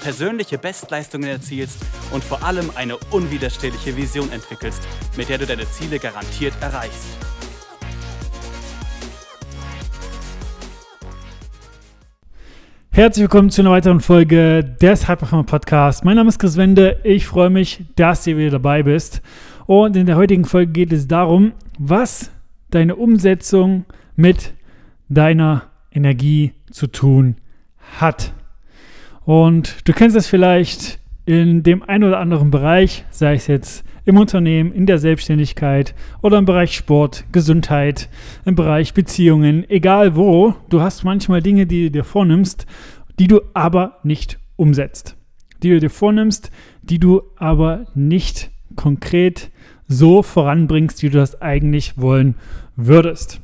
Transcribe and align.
persönliche 0.00 0.58
Bestleistungen 0.58 1.28
erzielst 1.28 1.78
und 2.12 2.22
vor 2.24 2.42
allem 2.42 2.70
eine 2.74 2.96
unwiderstehliche 3.10 3.96
Vision 3.96 4.30
entwickelst, 4.32 4.82
mit 5.16 5.28
der 5.28 5.38
du 5.38 5.46
deine 5.46 5.68
Ziele 5.70 5.98
garantiert 5.98 6.54
erreichst. 6.60 7.08
Herzlich 12.90 13.22
willkommen 13.22 13.50
zu 13.50 13.62
einer 13.62 13.70
weiteren 13.70 14.00
Folge 14.00 14.64
des 14.64 15.08
Hyperformer 15.08 15.44
Podcasts. 15.44 16.02
Mein 16.02 16.16
Name 16.16 16.30
ist 16.30 16.40
Chris 16.40 16.56
Wende. 16.56 16.98
Ich 17.04 17.26
freue 17.26 17.48
mich, 17.48 17.84
dass 17.94 18.24
du 18.24 18.36
wieder 18.36 18.50
dabei 18.50 18.82
bist. 18.82 19.22
Und 19.66 19.96
in 19.96 20.06
der 20.06 20.16
heutigen 20.16 20.44
Folge 20.44 20.72
geht 20.72 20.92
es 20.92 21.06
darum, 21.06 21.52
was 21.78 22.32
deine 22.70 22.96
Umsetzung 22.96 23.84
mit 24.16 24.52
deiner 25.08 25.70
Energie 25.92 26.54
zu 26.72 26.88
tun 26.88 27.36
hat. 28.00 28.32
Und 29.28 29.86
du 29.86 29.92
kennst 29.92 30.16
das 30.16 30.26
vielleicht 30.26 31.00
in 31.26 31.62
dem 31.62 31.82
einen 31.82 32.04
oder 32.04 32.18
anderen 32.18 32.50
Bereich, 32.50 33.04
sei 33.10 33.34
es 33.34 33.46
jetzt 33.46 33.84
im 34.06 34.16
Unternehmen, 34.16 34.72
in 34.72 34.86
der 34.86 34.96
Selbstständigkeit 34.96 35.94
oder 36.22 36.38
im 36.38 36.46
Bereich 36.46 36.74
Sport, 36.74 37.26
Gesundheit, 37.30 38.08
im 38.46 38.54
Bereich 38.54 38.94
Beziehungen, 38.94 39.68
egal 39.68 40.16
wo, 40.16 40.54
du 40.70 40.80
hast 40.80 41.04
manchmal 41.04 41.42
Dinge, 41.42 41.66
die 41.66 41.82
du 41.82 41.90
dir 41.90 42.04
vornimmst, 42.04 42.64
die 43.18 43.26
du 43.26 43.42
aber 43.52 43.98
nicht 44.02 44.38
umsetzt. 44.56 45.14
Die 45.62 45.68
du 45.68 45.78
dir 45.78 45.90
vornimmst, 45.90 46.50
die 46.80 46.98
du 46.98 47.20
aber 47.36 47.84
nicht 47.94 48.50
konkret 48.76 49.50
so 49.88 50.22
voranbringst, 50.22 51.02
wie 51.02 51.10
du 51.10 51.18
das 51.18 51.42
eigentlich 51.42 51.98
wollen 51.98 52.36
würdest. 52.76 53.42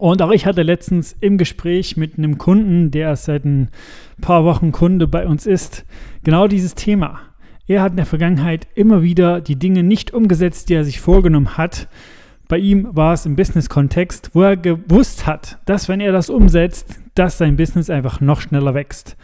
Und 0.00 0.22
auch 0.22 0.30
ich 0.30 0.46
hatte 0.46 0.62
letztens 0.62 1.14
im 1.20 1.36
Gespräch 1.36 1.98
mit 1.98 2.16
einem 2.16 2.38
Kunden, 2.38 2.90
der 2.90 3.14
seit 3.16 3.44
ein 3.44 3.68
paar 4.22 4.46
Wochen 4.46 4.72
Kunde 4.72 5.06
bei 5.06 5.26
uns 5.26 5.44
ist, 5.44 5.84
genau 6.24 6.48
dieses 6.48 6.74
Thema. 6.74 7.20
Er 7.66 7.82
hat 7.82 7.90
in 7.90 7.96
der 7.98 8.06
Vergangenheit 8.06 8.66
immer 8.74 9.02
wieder 9.02 9.42
die 9.42 9.56
Dinge 9.56 9.82
nicht 9.82 10.14
umgesetzt, 10.14 10.70
die 10.70 10.74
er 10.74 10.84
sich 10.84 11.02
vorgenommen 11.02 11.58
hat. 11.58 11.86
Bei 12.48 12.56
ihm 12.56 12.88
war 12.92 13.12
es 13.12 13.26
im 13.26 13.36
Business-Kontext, 13.36 14.30
wo 14.32 14.40
er 14.40 14.56
gewusst 14.56 15.26
hat, 15.26 15.58
dass 15.66 15.90
wenn 15.90 16.00
er 16.00 16.12
das 16.12 16.30
umsetzt, 16.30 16.98
dass 17.14 17.36
sein 17.36 17.56
Business 17.56 17.90
einfach 17.90 18.22
noch 18.22 18.40
schneller 18.40 18.72
wächst. 18.72 19.18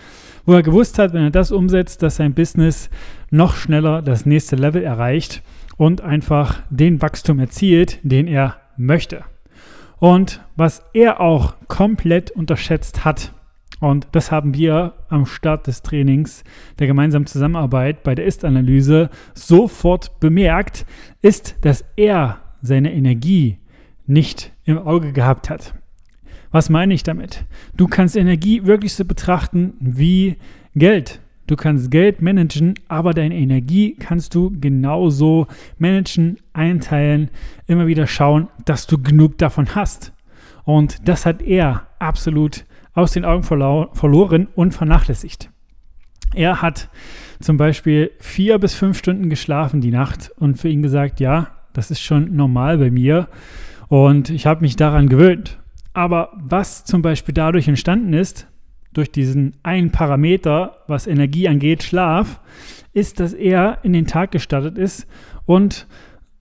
Wo 0.44 0.52
er 0.52 0.62
gewusst 0.62 0.98
hat, 0.98 1.14
wenn 1.14 1.22
er 1.22 1.30
das 1.30 1.52
umsetzt, 1.52 2.02
dass 2.02 2.16
sein 2.16 2.34
Business 2.34 2.90
noch 3.30 3.56
schneller 3.56 4.02
das 4.02 4.26
nächste 4.26 4.56
Level 4.56 4.82
erreicht 4.82 5.42
und 5.78 6.02
einfach 6.02 6.60
den 6.68 7.00
Wachstum 7.00 7.38
erzielt, 7.38 7.98
den 8.02 8.28
er 8.28 8.58
möchte. 8.76 9.24
Und 9.98 10.40
was 10.56 10.82
er 10.92 11.20
auch 11.20 11.54
komplett 11.68 12.30
unterschätzt 12.30 13.04
hat, 13.04 13.32
und 13.80 14.08
das 14.12 14.30
haben 14.30 14.54
wir 14.54 14.94
am 15.08 15.26
Start 15.26 15.66
des 15.66 15.82
Trainings 15.82 16.44
der 16.78 16.86
gemeinsamen 16.86 17.26
Zusammenarbeit 17.26 18.02
bei 18.02 18.14
der 18.14 18.24
Ist-Analyse 18.24 19.10
sofort 19.34 20.18
bemerkt, 20.18 20.86
ist, 21.20 21.56
dass 21.60 21.84
er 21.96 22.40
seine 22.62 22.92
Energie 22.92 23.58
nicht 24.06 24.52
im 24.64 24.78
Auge 24.78 25.12
gehabt 25.12 25.50
hat. 25.50 25.74
Was 26.50 26.70
meine 26.70 26.94
ich 26.94 27.02
damit? 27.02 27.44
Du 27.76 27.86
kannst 27.86 28.16
Energie 28.16 28.64
wirklich 28.64 28.94
so 28.94 29.04
betrachten 29.04 29.74
wie 29.80 30.36
Geld. 30.74 31.20
Du 31.46 31.54
kannst 31.54 31.90
Geld 31.90 32.22
managen, 32.22 32.74
aber 32.88 33.14
deine 33.14 33.36
Energie 33.36 33.96
kannst 33.98 34.34
du 34.34 34.50
genauso 34.60 35.46
managen, 35.78 36.38
einteilen, 36.52 37.30
immer 37.66 37.86
wieder 37.86 38.06
schauen, 38.06 38.48
dass 38.64 38.86
du 38.86 39.00
genug 39.00 39.38
davon 39.38 39.74
hast. 39.74 40.12
Und 40.64 41.08
das 41.08 41.24
hat 41.24 41.42
er 41.42 41.86
absolut 42.00 42.64
aus 42.94 43.12
den 43.12 43.24
Augen 43.24 43.44
verloren 43.44 44.48
und 44.54 44.72
vernachlässigt. 44.72 45.50
Er 46.34 46.62
hat 46.62 46.90
zum 47.40 47.56
Beispiel 47.56 48.10
vier 48.18 48.58
bis 48.58 48.74
fünf 48.74 48.98
Stunden 48.98 49.30
geschlafen 49.30 49.80
die 49.80 49.92
Nacht 49.92 50.32
und 50.38 50.58
für 50.58 50.68
ihn 50.68 50.82
gesagt, 50.82 51.20
ja, 51.20 51.48
das 51.72 51.90
ist 51.90 52.00
schon 52.00 52.34
normal 52.34 52.78
bei 52.78 52.90
mir 52.90 53.28
und 53.88 54.30
ich 54.30 54.46
habe 54.46 54.62
mich 54.62 54.74
daran 54.76 55.08
gewöhnt. 55.08 55.60
Aber 55.92 56.32
was 56.34 56.84
zum 56.84 57.02
Beispiel 57.02 57.32
dadurch 57.32 57.68
entstanden 57.68 58.12
ist, 58.12 58.48
durch 58.96 59.10
diesen 59.10 59.54
einen 59.62 59.90
Parameter, 59.90 60.78
was 60.86 61.06
Energie 61.06 61.48
angeht, 61.48 61.82
Schlaf, 61.82 62.40
ist, 62.92 63.20
dass 63.20 63.32
er 63.32 63.78
in 63.82 63.92
den 63.92 64.06
Tag 64.06 64.30
gestartet 64.30 64.78
ist 64.78 65.06
und 65.44 65.86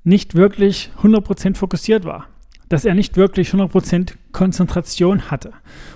nicht 0.03 0.35
wirklich 0.35 0.91
100% 1.01 1.55
fokussiert 1.55 2.05
war. 2.05 2.27
Dass 2.69 2.85
er 2.85 2.95
nicht 2.95 3.17
wirklich 3.17 3.49
100% 3.49 4.13
Konzentration 4.31 5.29
hatte 5.29 5.51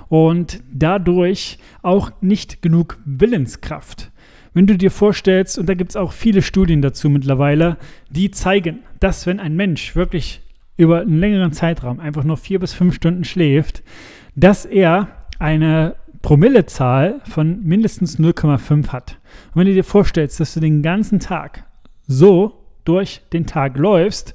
und 0.10 0.62
dadurch 0.72 1.58
auch 1.82 2.12
nicht 2.22 2.62
genug 2.62 2.98
Willenskraft. 3.06 4.12
Wenn 4.54 4.68
du 4.68 4.78
dir 4.78 4.92
vorstellst, 4.92 5.58
und 5.58 5.70
da 5.70 5.76
gibt 5.76 5.92
es 5.92 5.96
auch 5.96 6.12
viele 6.12 6.42
Studien 6.42 6.82
dazu 6.82 7.10
mittlerweile, 7.10 7.78
die 8.10 8.32
zeigen, 8.32 8.80
dass 9.00 9.26
wenn 9.26 9.40
ein 9.40 9.56
Mensch 9.56 9.96
wirklich 9.96 10.42
über 10.76 11.02
einen 11.02 11.20
längeren 11.20 11.54
Zeitraum 11.54 12.00
einfach 12.00 12.24
nur 12.24 12.38
vier 12.38 12.60
bis 12.60 12.74
fünf 12.74 12.96
Stunden 12.96 13.24
schläft, 13.24 13.84
dass 14.36 14.66
er 14.66 15.08
eine 15.38 15.96
Promillezahl 16.22 17.22
von 17.24 17.64
mindestens 17.64 18.20
0,5 18.20 18.90
hat. 18.90 19.18
Und 19.54 19.62
wenn 19.62 19.68
du 19.68 19.74
dir 19.74 19.84
vorstellst, 19.84 20.40
dass 20.40 20.54
du 20.54 20.60
den 20.60 20.82
ganzen 20.82 21.20
Tag 21.20 21.66
so 22.08 22.59
durch 22.90 23.22
den 23.32 23.46
Tag 23.46 23.78
läufst, 23.78 24.34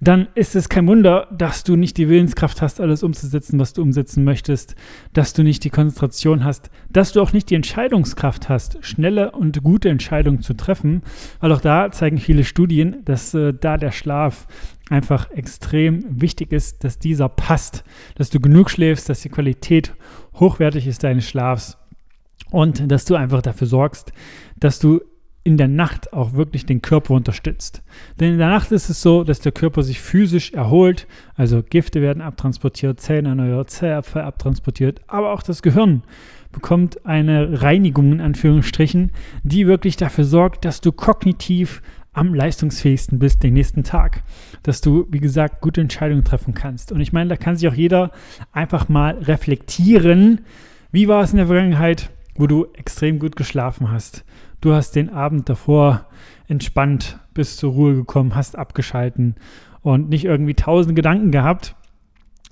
dann 0.00 0.28
ist 0.34 0.56
es 0.56 0.70
kein 0.70 0.86
Wunder, 0.86 1.28
dass 1.30 1.64
du 1.64 1.76
nicht 1.76 1.98
die 1.98 2.08
Willenskraft 2.08 2.62
hast, 2.62 2.80
alles 2.80 3.02
umzusetzen, 3.02 3.58
was 3.58 3.74
du 3.74 3.82
umsetzen 3.82 4.24
möchtest, 4.24 4.74
dass 5.12 5.34
du 5.34 5.42
nicht 5.42 5.62
die 5.64 5.70
Konzentration 5.70 6.42
hast, 6.42 6.70
dass 6.88 7.12
du 7.12 7.20
auch 7.20 7.34
nicht 7.34 7.50
die 7.50 7.56
Entscheidungskraft 7.56 8.48
hast, 8.48 8.78
schnelle 8.80 9.32
und 9.32 9.62
gute 9.62 9.90
Entscheidungen 9.90 10.40
zu 10.40 10.54
treffen, 10.54 11.02
weil 11.40 11.52
auch 11.52 11.60
da 11.60 11.92
zeigen 11.92 12.16
viele 12.16 12.44
Studien, 12.44 13.04
dass 13.04 13.34
äh, 13.34 13.52
da 13.52 13.76
der 13.76 13.92
Schlaf 13.92 14.46
einfach 14.88 15.30
extrem 15.32 16.04
wichtig 16.08 16.52
ist, 16.52 16.82
dass 16.82 16.98
dieser 16.98 17.28
passt, 17.28 17.84
dass 18.14 18.30
du 18.30 18.40
genug 18.40 18.70
schläfst, 18.70 19.10
dass 19.10 19.20
die 19.20 19.28
Qualität 19.28 19.92
hochwertig 20.34 20.86
ist 20.86 21.04
deines 21.04 21.28
Schlafs 21.28 21.76
und 22.50 22.90
dass 22.90 23.04
du 23.04 23.14
einfach 23.14 23.42
dafür 23.42 23.66
sorgst, 23.66 24.12
dass 24.58 24.78
du 24.78 25.02
in 25.42 25.56
der 25.56 25.68
Nacht 25.68 26.12
auch 26.12 26.34
wirklich 26.34 26.66
den 26.66 26.82
Körper 26.82 27.14
unterstützt. 27.14 27.82
Denn 28.18 28.32
in 28.32 28.38
der 28.38 28.50
Nacht 28.50 28.72
ist 28.72 28.90
es 28.90 29.00
so, 29.00 29.24
dass 29.24 29.40
der 29.40 29.52
Körper 29.52 29.82
sich 29.82 30.00
physisch 30.00 30.52
erholt, 30.52 31.06
also 31.34 31.62
Gifte 31.62 32.02
werden 32.02 32.22
abtransportiert, 32.22 33.00
Zellen 33.00 33.26
erneuert, 33.26 33.70
Zellabfall 33.70 34.22
abtransportiert, 34.22 35.00
aber 35.06 35.32
auch 35.32 35.42
das 35.42 35.62
Gehirn 35.62 36.02
bekommt 36.52 37.06
eine 37.06 37.62
Reinigung 37.62 38.12
in 38.12 38.20
Anführungsstrichen, 38.20 39.12
die 39.42 39.66
wirklich 39.66 39.96
dafür 39.96 40.24
sorgt, 40.24 40.64
dass 40.64 40.80
du 40.80 40.92
kognitiv 40.92 41.80
am 42.12 42.34
leistungsfähigsten 42.34 43.18
bist 43.18 43.42
den 43.42 43.54
nächsten 43.54 43.84
Tag. 43.84 44.22
Dass 44.62 44.80
du, 44.80 45.06
wie 45.10 45.20
gesagt, 45.20 45.60
gute 45.60 45.80
Entscheidungen 45.80 46.24
treffen 46.24 46.54
kannst. 46.54 46.92
Und 46.92 47.00
ich 47.00 47.12
meine, 47.12 47.30
da 47.30 47.36
kann 47.36 47.56
sich 47.56 47.68
auch 47.68 47.74
jeder 47.74 48.10
einfach 48.52 48.88
mal 48.88 49.16
reflektieren, 49.18 50.40
wie 50.90 51.06
war 51.06 51.22
es 51.22 51.30
in 51.30 51.36
der 51.36 51.46
Vergangenheit, 51.46 52.10
wo 52.34 52.46
du 52.46 52.66
extrem 52.74 53.18
gut 53.20 53.36
geschlafen 53.36 53.92
hast. 53.92 54.24
Du 54.60 54.74
hast 54.74 54.94
den 54.94 55.08
Abend 55.08 55.48
davor 55.48 56.06
entspannt, 56.46 57.18
bist 57.32 57.56
zur 57.58 57.72
Ruhe 57.72 57.94
gekommen, 57.94 58.34
hast 58.34 58.58
abgeschalten 58.58 59.36
und 59.80 60.10
nicht 60.10 60.24
irgendwie 60.26 60.54
tausend 60.54 60.96
Gedanken 60.96 61.30
gehabt, 61.30 61.74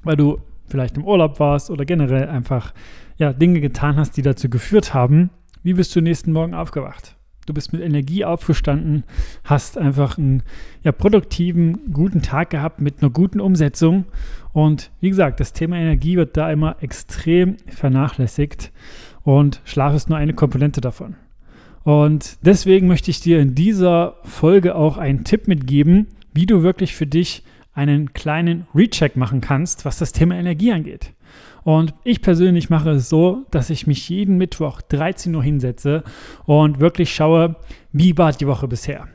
weil 0.05 0.17
du 0.17 0.39
vielleicht 0.69 0.97
im 0.97 1.05
Urlaub 1.05 1.39
warst 1.39 1.71
oder 1.71 1.85
generell 1.85 2.29
einfach 2.29 2.73
ja, 3.19 3.33
Dinge 3.33 3.61
getan 3.61 3.97
hast, 3.97 4.17
die 4.17 4.23
dazu 4.23 4.49
geführt 4.49 4.95
haben. 4.95 5.31
Wie 5.63 5.75
bist 5.75 5.95
du 5.95 6.01
nächsten 6.01 6.33
Morgen 6.33 6.55
aufgewacht? 6.55 7.17
Du 7.45 7.55
bist 7.55 7.73
mit 7.73 7.83
Energie 7.83 8.25
aufgestanden, 8.25 9.05
hast 9.45 9.77
einfach 9.77 10.19
einen 10.19 10.43
ja, 10.83 10.93
produktiven, 10.93 11.93
guten 11.93 12.23
Tag 12.23 12.51
gehabt 12.51 12.81
mit 12.81 13.03
einer 13.03 13.11
guten 13.11 13.41
Umsetzung. 13.41 14.05
Und 14.53 14.91
wie 15.01 15.09
gesagt, 15.09 15.41
das 15.41 15.53
Thema 15.53 15.77
Energie 15.77 16.17
wird 16.17 16.37
da 16.37 16.51
immer 16.51 16.77
extrem 16.83 17.57
vernachlässigt 17.67 18.71
und 19.23 19.61
Schlaf 19.65 19.95
ist 19.95 20.09
nur 20.09 20.19
eine 20.19 20.35
Komponente 20.35 20.81
davon. 20.81 21.17
Und 21.89 22.37
deswegen 22.43 22.87
möchte 22.87 23.11
ich 23.11 23.21
dir 23.21 23.41
in 23.41 23.55
dieser 23.55 24.17
Folge 24.23 24.75
auch 24.75 24.99
einen 24.99 25.25
Tipp 25.25 25.49
mitgeben, 25.49 26.09
wie 26.35 26.45
du 26.45 26.63
wirklich 26.63 26.95
für 26.95 27.07
dich 27.07 27.45
einen 27.73 28.13
kleinen 28.13 28.67
Recheck 28.75 29.17
machen 29.17 29.41
kannst, 29.41 29.87
was 29.87 29.97
das 29.97 30.13
Thema 30.13 30.35
Energie 30.35 30.71
angeht. 30.71 31.15
Und 31.65 31.95
ich 32.05 32.21
persönlich 32.21 32.69
mache 32.69 32.91
es 32.91 33.09
so, 33.09 33.47
dass 33.51 33.71
ich 33.71 33.87
mich 33.87 34.07
jeden 34.11 34.37
Mittwoch 34.37 34.83
13 34.83 35.35
Uhr 35.35 35.43
hinsetze 35.43 36.05
und 36.45 36.79
wirklich 36.79 37.15
schaue, 37.15 37.57
wie 37.91 38.19
war 38.19 38.33
die 38.33 38.47
Woche 38.47 38.69
bisher? 38.69 39.09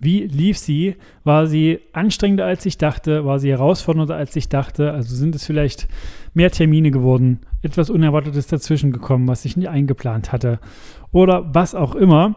Wie 0.00 0.26
lief 0.26 0.56
sie? 0.58 0.96
War 1.24 1.46
sie 1.46 1.80
anstrengender 1.92 2.46
als 2.46 2.64
ich 2.64 2.78
dachte? 2.78 3.26
War 3.26 3.38
sie 3.38 3.50
herausfordernder 3.50 4.16
als 4.16 4.34
ich 4.34 4.48
dachte? 4.48 4.92
Also 4.92 5.14
sind 5.14 5.34
es 5.34 5.44
vielleicht 5.44 5.88
mehr 6.32 6.50
Termine 6.50 6.90
geworden, 6.90 7.40
etwas 7.62 7.90
Unerwartetes 7.90 8.46
dazwischen 8.46 8.92
gekommen, 8.92 9.28
was 9.28 9.44
ich 9.44 9.58
nicht 9.58 9.68
eingeplant 9.68 10.32
hatte 10.32 10.58
oder 11.12 11.54
was 11.54 11.74
auch 11.74 11.94
immer. 11.94 12.34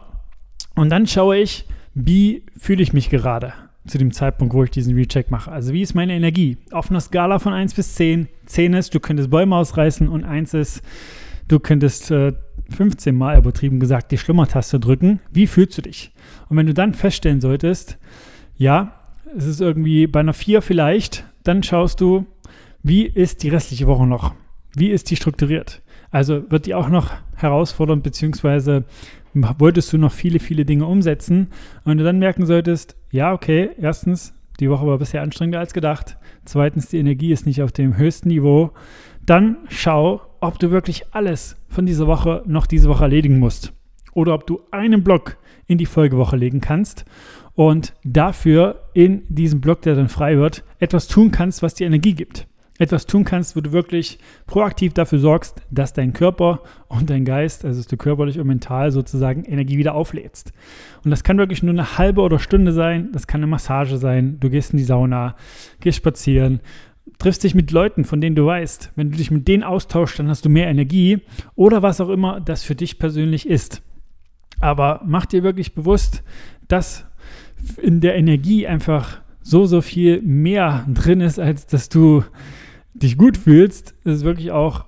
Und 0.74 0.90
dann 0.90 1.06
schaue 1.06 1.38
ich, 1.38 1.64
wie 1.94 2.44
fühle 2.58 2.82
ich 2.82 2.92
mich 2.92 3.08
gerade 3.08 3.54
zu 3.86 3.98
dem 3.98 4.12
Zeitpunkt, 4.12 4.54
wo 4.54 4.64
ich 4.64 4.70
diesen 4.70 4.94
Recheck 4.94 5.30
mache. 5.30 5.50
Also 5.50 5.72
wie 5.72 5.82
ist 5.82 5.94
meine 5.94 6.14
Energie? 6.14 6.58
Auf 6.70 6.90
einer 6.90 7.00
Skala 7.00 7.38
von 7.38 7.52
1 7.52 7.74
bis 7.74 7.94
10. 7.94 8.28
10 8.46 8.74
ist, 8.74 8.94
du 8.94 9.00
könntest 9.00 9.30
Bäume 9.30 9.56
ausreißen 9.56 10.08
und 10.08 10.24
1 10.24 10.54
ist, 10.54 10.82
du 11.48 11.60
könntest 11.60 12.10
äh, 12.10 12.32
15 12.70 13.14
Mal 13.14 13.38
übertrieben 13.38 13.80
gesagt 13.80 14.10
die 14.12 14.18
Schlummertaste 14.18 14.80
drücken. 14.80 15.20
Wie 15.30 15.46
fühlst 15.46 15.76
du 15.78 15.82
dich? 15.82 16.12
Und 16.48 16.56
wenn 16.56 16.66
du 16.66 16.74
dann 16.74 16.94
feststellen 16.94 17.40
solltest, 17.40 17.98
ja, 18.56 18.94
es 19.36 19.46
ist 19.46 19.60
irgendwie 19.60 20.06
bei 20.06 20.20
einer 20.20 20.32
4 20.32 20.62
vielleicht, 20.62 21.24
dann 21.42 21.62
schaust 21.62 22.00
du, 22.00 22.26
wie 22.82 23.02
ist 23.04 23.42
die 23.42 23.48
restliche 23.48 23.86
Woche 23.86 24.06
noch? 24.06 24.34
Wie 24.74 24.90
ist 24.90 25.10
die 25.10 25.16
strukturiert? 25.16 25.82
Also 26.10 26.50
wird 26.50 26.66
die 26.66 26.74
auch 26.74 26.88
noch 26.88 27.12
herausfordernd, 27.36 28.02
beziehungsweise 28.02 28.84
wolltest 29.32 29.92
du 29.92 29.98
noch 29.98 30.12
viele, 30.12 30.38
viele 30.38 30.64
Dinge 30.64 30.86
umsetzen 30.86 31.48
und 31.84 31.98
du 31.98 32.04
dann 32.04 32.18
merken 32.18 32.46
solltest, 32.46 32.96
ja, 33.10 33.32
okay, 33.32 33.70
erstens, 33.80 34.32
die 34.60 34.70
Woche 34.70 34.86
war 34.86 34.98
bisher 34.98 35.22
anstrengender 35.22 35.58
als 35.58 35.74
gedacht. 35.74 36.16
Zweitens, 36.44 36.88
die 36.88 36.98
Energie 36.98 37.32
ist 37.32 37.46
nicht 37.46 37.62
auf 37.62 37.72
dem 37.72 37.96
höchsten 37.96 38.28
Niveau. 38.28 38.70
Dann 39.26 39.56
schau, 39.68 40.20
ob 40.46 40.58
du 40.58 40.70
wirklich 40.70 41.04
alles 41.12 41.56
von 41.68 41.86
dieser 41.86 42.06
Woche 42.06 42.42
noch 42.46 42.66
diese 42.66 42.88
Woche 42.88 43.04
erledigen 43.04 43.38
musst. 43.38 43.72
Oder 44.12 44.34
ob 44.34 44.46
du 44.46 44.60
einen 44.70 45.02
Block 45.02 45.36
in 45.66 45.78
die 45.78 45.86
Folgewoche 45.86 46.36
legen 46.36 46.60
kannst 46.60 47.04
und 47.54 47.94
dafür 48.04 48.88
in 48.92 49.22
diesem 49.28 49.60
Block, 49.60 49.82
der 49.82 49.94
dann 49.94 50.08
frei 50.08 50.36
wird, 50.36 50.64
etwas 50.78 51.08
tun 51.08 51.30
kannst, 51.30 51.62
was 51.62 51.74
dir 51.74 51.86
Energie 51.86 52.14
gibt. 52.14 52.46
Etwas 52.76 53.06
tun 53.06 53.24
kannst, 53.24 53.54
wo 53.54 53.60
du 53.60 53.70
wirklich 53.70 54.18
proaktiv 54.46 54.94
dafür 54.94 55.20
sorgst, 55.20 55.62
dass 55.70 55.92
dein 55.92 56.12
Körper 56.12 56.60
und 56.88 57.08
dein 57.08 57.24
Geist, 57.24 57.64
also 57.64 57.78
dass 57.78 57.86
du 57.86 57.96
körperlich 57.96 58.40
und 58.40 58.48
mental 58.48 58.90
sozusagen 58.90 59.44
Energie 59.44 59.78
wieder 59.78 59.94
auflädst. 59.94 60.52
Und 61.04 61.12
das 61.12 61.22
kann 61.22 61.38
wirklich 61.38 61.62
nur 61.62 61.72
eine 61.72 61.98
halbe 61.98 62.20
oder 62.22 62.40
Stunde 62.40 62.72
sein, 62.72 63.10
das 63.12 63.28
kann 63.28 63.40
eine 63.40 63.46
Massage 63.46 63.96
sein, 63.98 64.38
du 64.40 64.50
gehst 64.50 64.72
in 64.72 64.78
die 64.78 64.84
Sauna, 64.84 65.36
gehst 65.78 65.98
spazieren, 65.98 66.60
triffst 67.18 67.44
dich 67.44 67.54
mit 67.54 67.70
Leuten, 67.70 68.04
von 68.04 68.20
denen 68.20 68.36
du 68.36 68.46
weißt, 68.46 68.92
wenn 68.96 69.10
du 69.10 69.16
dich 69.16 69.30
mit 69.30 69.46
denen 69.48 69.62
austauschst, 69.62 70.18
dann 70.18 70.28
hast 70.28 70.44
du 70.44 70.48
mehr 70.48 70.68
Energie 70.68 71.20
oder 71.54 71.82
was 71.82 72.00
auch 72.00 72.08
immer 72.08 72.40
das 72.40 72.62
für 72.62 72.74
dich 72.74 72.98
persönlich 72.98 73.48
ist. 73.48 73.82
Aber 74.60 75.02
mach 75.04 75.26
dir 75.26 75.42
wirklich 75.42 75.74
bewusst, 75.74 76.22
dass 76.68 77.06
in 77.80 78.00
der 78.00 78.16
Energie 78.16 78.66
einfach 78.66 79.20
so, 79.42 79.66
so 79.66 79.80
viel 79.80 80.22
mehr 80.22 80.86
drin 80.88 81.20
ist, 81.20 81.38
als 81.38 81.66
dass 81.66 81.88
du 81.88 82.24
dich 82.94 83.18
gut 83.18 83.36
fühlst. 83.36 83.94
Das 84.04 84.16
ist 84.16 84.24
wirklich 84.24 84.50
auch 84.50 84.86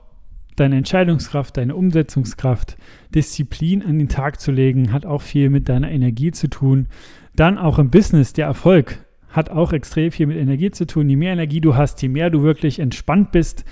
deine 0.56 0.76
Entscheidungskraft, 0.76 1.56
deine 1.56 1.76
Umsetzungskraft, 1.76 2.76
Disziplin 3.14 3.82
an 3.82 3.98
den 3.98 4.08
Tag 4.08 4.40
zu 4.40 4.50
legen, 4.50 4.92
hat 4.92 5.04
auch 5.04 5.22
viel 5.22 5.50
mit 5.50 5.68
deiner 5.68 5.90
Energie 5.90 6.32
zu 6.32 6.48
tun. 6.48 6.88
Dann 7.34 7.58
auch 7.58 7.78
im 7.78 7.90
Business, 7.90 8.32
der 8.32 8.46
Erfolg 8.46 9.05
hat 9.36 9.50
auch 9.50 9.72
extrem 9.72 10.10
viel 10.10 10.26
mit 10.26 10.38
Energie 10.38 10.70
zu 10.70 10.86
tun. 10.86 11.08
Je 11.08 11.16
mehr 11.16 11.32
Energie 11.32 11.60
du 11.60 11.76
hast, 11.76 12.00
je 12.02 12.08
mehr 12.08 12.30
du 12.30 12.42
wirklich 12.42 12.78
entspannt 12.78 13.32
bist, 13.32 13.64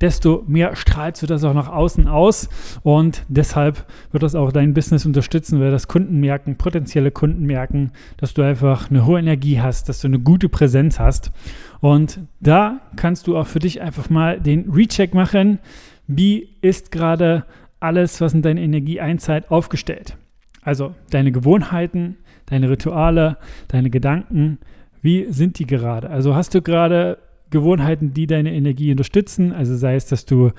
desto 0.00 0.42
mehr 0.48 0.74
strahlst 0.74 1.22
du 1.22 1.26
das 1.26 1.44
auch 1.44 1.54
nach 1.54 1.68
außen 1.68 2.08
aus. 2.08 2.48
Und 2.82 3.24
deshalb 3.28 3.86
wird 4.10 4.24
das 4.24 4.34
auch 4.34 4.52
dein 4.52 4.74
Business 4.74 5.06
unterstützen, 5.06 5.60
weil 5.60 5.70
das 5.70 5.88
Kunden 5.88 6.18
merken, 6.18 6.56
potenzielle 6.56 7.12
Kunden 7.12 7.46
merken, 7.46 7.92
dass 8.16 8.34
du 8.34 8.42
einfach 8.42 8.90
eine 8.90 9.06
hohe 9.06 9.20
Energie 9.20 9.60
hast, 9.60 9.88
dass 9.88 10.00
du 10.00 10.08
eine 10.08 10.18
gute 10.18 10.48
Präsenz 10.48 10.98
hast. 10.98 11.30
Und 11.80 12.20
da 12.40 12.80
kannst 12.96 13.28
du 13.28 13.36
auch 13.36 13.46
für 13.46 13.60
dich 13.60 13.80
einfach 13.80 14.10
mal 14.10 14.40
den 14.40 14.68
Recheck 14.70 15.14
machen. 15.14 15.60
Wie 16.08 16.48
ist 16.60 16.90
gerade 16.90 17.44
alles, 17.78 18.20
was 18.20 18.34
in 18.34 18.42
deine 18.42 18.60
Energie 18.60 19.00
einzahlt, 19.00 19.50
aufgestellt? 19.50 20.16
Also 20.62 20.94
deine 21.10 21.32
Gewohnheiten, 21.32 22.16
deine 22.46 22.70
Rituale, 22.70 23.36
deine 23.68 23.90
Gedanken, 23.90 24.58
wie 25.02 25.26
sind 25.30 25.58
die 25.58 25.66
gerade? 25.66 26.08
Also 26.08 26.34
hast 26.34 26.54
du 26.54 26.62
gerade 26.62 27.18
Gewohnheiten, 27.50 28.14
die 28.14 28.26
deine 28.26 28.52
Energie 28.54 28.90
unterstützen? 28.90 29.52
Also 29.52 29.76
sei 29.76 29.96
es, 29.96 30.06
dass 30.06 30.24
du 30.24 30.52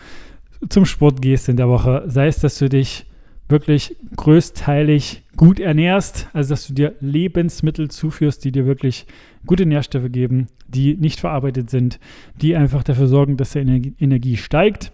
zum 0.70 0.86
Sport 0.86 1.22
gehst 1.22 1.50
in 1.50 1.58
der 1.58 1.70
Woche, 1.70 2.04
sei 2.08 2.28
es, 2.28 2.40
dass 2.40 2.58
du 2.58 2.70
dich 2.70 3.06
wirklich 3.50 3.96
größteilig 4.16 5.24
gut 5.36 5.60
ernährst, 5.60 6.30
also 6.34 6.52
dass 6.52 6.68
du 6.68 6.74
dir 6.74 6.96
Lebensmittel 7.02 7.90
zuführst, 7.90 8.44
die 8.46 8.52
dir 8.52 8.66
wirklich 8.66 9.06
gute 9.46 9.66
Nährstoffe 9.66 10.12
geben, 10.12 10.48
die 10.68 10.96
nicht 10.96 11.20
verarbeitet 11.20 11.70
sind, 11.70 12.00
die 12.42 12.56
einfach 12.56 12.84
dafür 12.84 13.08
sorgen, 13.08 13.38
dass 13.38 13.54
deine 13.54 13.94
Energie 14.00 14.38
steigt. 14.38 14.92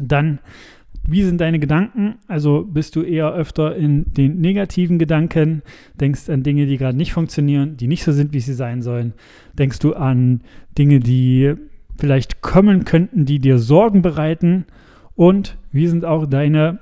Dann 0.00 0.38
wie 1.10 1.22
sind 1.22 1.40
deine 1.40 1.58
Gedanken? 1.58 2.16
Also 2.26 2.64
bist 2.64 2.94
du 2.94 3.02
eher 3.02 3.32
öfter 3.32 3.74
in 3.74 4.04
den 4.12 4.40
negativen 4.40 4.98
Gedanken, 4.98 5.62
denkst 5.98 6.28
an 6.28 6.42
Dinge, 6.42 6.66
die 6.66 6.76
gerade 6.76 6.98
nicht 6.98 7.14
funktionieren, 7.14 7.78
die 7.78 7.86
nicht 7.86 8.04
so 8.04 8.12
sind, 8.12 8.34
wie 8.34 8.40
sie 8.40 8.52
sein 8.52 8.82
sollen? 8.82 9.14
Denkst 9.58 9.78
du 9.78 9.94
an 9.94 10.42
Dinge, 10.76 11.00
die 11.00 11.54
vielleicht 11.96 12.42
kommen 12.42 12.84
könnten, 12.84 13.24
die 13.24 13.38
dir 13.38 13.58
Sorgen 13.58 14.02
bereiten? 14.02 14.66
Und 15.14 15.56
wie 15.72 15.86
sind 15.86 16.04
auch 16.04 16.26
deine 16.26 16.78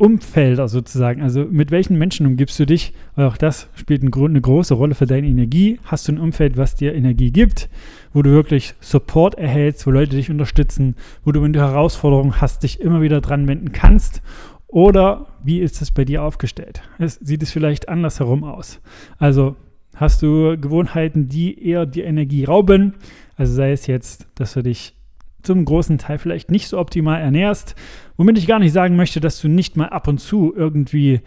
Umfelder 0.00 0.66
sozusagen. 0.66 1.20
Also 1.20 1.44
mit 1.44 1.70
welchen 1.70 1.98
Menschen 1.98 2.26
umgibst 2.26 2.58
du 2.58 2.64
dich? 2.64 2.94
Auch 3.16 3.36
das 3.36 3.68
spielt 3.74 4.02
eine 4.02 4.40
große 4.40 4.72
Rolle 4.72 4.94
für 4.94 5.04
deine 5.04 5.26
Energie. 5.26 5.78
Hast 5.84 6.08
du 6.08 6.12
ein 6.12 6.18
Umfeld, 6.18 6.56
was 6.56 6.74
dir 6.74 6.94
Energie 6.94 7.30
gibt, 7.30 7.68
wo 8.14 8.22
du 8.22 8.30
wirklich 8.30 8.72
Support 8.80 9.34
erhältst, 9.34 9.86
wo 9.86 9.90
Leute 9.90 10.16
dich 10.16 10.30
unterstützen, 10.30 10.96
wo 11.22 11.32
du, 11.32 11.42
wenn 11.42 11.52
du 11.52 11.60
Herausforderungen 11.60 12.40
hast, 12.40 12.62
dich 12.62 12.80
immer 12.80 13.02
wieder 13.02 13.20
dran 13.20 13.46
wenden 13.46 13.72
kannst? 13.72 14.22
Oder 14.68 15.26
wie 15.44 15.60
ist 15.60 15.82
es 15.82 15.90
bei 15.90 16.06
dir 16.06 16.22
aufgestellt? 16.22 16.80
Es, 16.98 17.16
sieht 17.16 17.42
es 17.42 17.50
vielleicht 17.50 17.90
andersherum 17.90 18.42
aus? 18.42 18.80
Also 19.18 19.56
hast 19.94 20.22
du 20.22 20.56
Gewohnheiten, 20.58 21.28
die 21.28 21.62
eher 21.62 21.84
die 21.84 22.02
Energie 22.02 22.44
rauben? 22.44 22.94
Also 23.36 23.52
sei 23.52 23.72
es 23.72 23.86
jetzt, 23.86 24.26
dass 24.34 24.54
du 24.54 24.62
dich 24.62 24.94
zum 25.42 25.64
großen 25.64 25.98
Teil 25.98 26.18
vielleicht 26.18 26.50
nicht 26.50 26.68
so 26.68 26.78
optimal 26.78 27.20
ernährst. 27.20 27.74
Womit 28.16 28.38
ich 28.38 28.46
gar 28.46 28.58
nicht 28.58 28.72
sagen 28.72 28.96
möchte, 28.96 29.20
dass 29.20 29.40
du 29.40 29.48
nicht 29.48 29.76
mal 29.76 29.88
ab 29.88 30.08
und 30.08 30.18
zu 30.18 30.54
irgendwie 30.54 31.20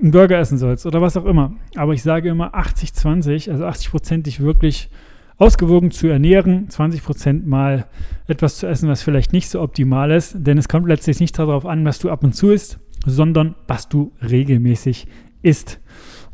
einen 0.00 0.10
Burger 0.10 0.38
essen 0.38 0.58
sollst 0.58 0.86
oder 0.86 1.02
was 1.02 1.16
auch 1.16 1.24
immer. 1.24 1.56
Aber 1.76 1.92
ich 1.92 2.02
sage 2.02 2.28
immer 2.28 2.54
80-20, 2.54 3.50
also 3.50 3.64
80 3.64 3.90
Prozent 3.90 4.26
dich 4.26 4.40
wirklich 4.40 4.90
ausgewogen 5.36 5.90
zu 5.90 6.08
ernähren, 6.08 6.68
20 6.68 7.02
Prozent 7.02 7.46
mal 7.46 7.86
etwas 8.26 8.58
zu 8.58 8.66
essen, 8.66 8.88
was 8.88 9.02
vielleicht 9.02 9.32
nicht 9.32 9.48
so 9.48 9.60
optimal 9.60 10.10
ist. 10.10 10.36
Denn 10.38 10.58
es 10.58 10.68
kommt 10.68 10.88
letztlich 10.88 11.20
nicht 11.20 11.38
darauf 11.38 11.64
an, 11.64 11.84
was 11.84 11.98
du 11.98 12.10
ab 12.10 12.24
und 12.24 12.34
zu 12.34 12.50
isst, 12.50 12.80
sondern 13.06 13.54
was 13.66 13.88
du 13.88 14.12
regelmäßig 14.20 15.06
isst. 15.42 15.80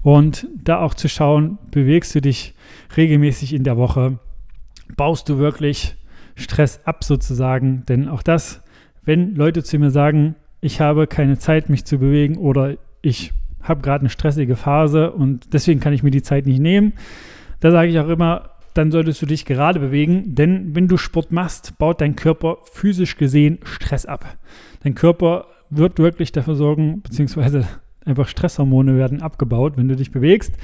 Und 0.03 0.47
da 0.55 0.81
auch 0.81 0.95
zu 0.95 1.09
schauen, 1.09 1.59
bewegst 1.71 2.15
du 2.15 2.21
dich 2.21 2.55
regelmäßig 2.97 3.55
in 3.55 3.65
der 3.65 3.77
Woche, 3.77 4.19
baust 4.97 5.29
du 5.29 5.39
wirklich 5.39 5.97
Stress 6.35 6.81
ab 6.85 7.05
sozusagen. 7.05 7.85
Denn 7.87 8.09
auch 8.09 8.23
das, 8.23 8.63
wenn 9.05 9.35
Leute 9.35 9.63
zu 9.63 9.79
mir 9.79 9.91
sagen, 9.91 10.37
ich 10.61 10.81
habe 10.81 11.07
keine 11.07 11.39
Zeit, 11.39 11.69
mich 11.69 11.85
zu 11.85 11.99
bewegen 11.99 12.37
oder 12.39 12.77
ich 13.03 13.33
habe 13.63 13.83
gerade 13.83 14.01
eine 14.01 14.11
stressige 14.11 14.57
Phase 14.57 15.13
und 15.13 15.53
deswegen 15.53 15.81
kann 15.81 15.93
ich 15.93 16.03
mir 16.03 16.11
die 16.11 16.23
Zeit 16.23 16.47
nicht 16.47 16.61
nehmen, 16.61 16.93
da 17.61 17.71
sage 17.71 17.91
ich 17.91 17.99
auch 17.99 18.09
immer, 18.09 18.51
dann 18.75 18.91
solltest 18.91 19.23
du 19.23 19.27
dich 19.27 19.45
gerade 19.45 19.79
bewegen, 19.79 20.35
denn 20.35 20.75
wenn 20.75 20.89
du 20.89 20.97
Sport 20.97 21.33
machst, 21.33 21.79
baut 21.79 22.01
dein 22.01 22.17
Körper 22.17 22.59
physisch 22.65 23.17
gesehen 23.17 23.59
Stress 23.65 24.05
ab. 24.05 24.37
Dein 24.83 24.95
Körper 24.95 25.47
wird 25.71 25.99
wirklich 25.99 26.33
dafür 26.33 26.57
sorgen, 26.57 27.01
beziehungsweise 27.03 27.67
einfach 28.05 28.29
Stresshormone 28.29 28.97
werden 28.97 29.23
abgebaut, 29.23 29.75
wenn 29.77 29.89
du 29.89 29.97
dich 29.97 30.11
bewegst, 30.11 30.55